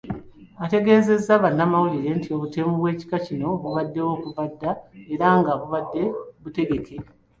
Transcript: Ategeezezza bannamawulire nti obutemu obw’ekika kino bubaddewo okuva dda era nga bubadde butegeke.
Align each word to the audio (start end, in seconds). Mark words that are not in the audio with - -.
Ategeezezza 0.63 1.33
bannamawulire 1.43 2.11
nti 2.17 2.29
obutemu 2.35 2.71
obw’ekika 2.75 3.17
kino 3.25 3.47
bubaddewo 3.61 4.09
okuva 4.15 4.43
dda 4.51 4.71
era 5.13 5.27
nga 5.39 5.51
bubadde 5.59 6.03
butegeke. 6.41 6.95